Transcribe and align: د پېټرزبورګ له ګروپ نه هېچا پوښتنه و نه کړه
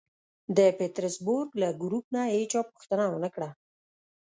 د 0.57 0.59
پېټرزبورګ 0.77 1.51
له 1.61 1.69
ګروپ 1.81 2.05
نه 2.15 2.21
هېچا 2.35 2.61
پوښتنه 2.71 3.05
و 3.09 3.17
نه 3.23 3.29
کړه 3.35 3.49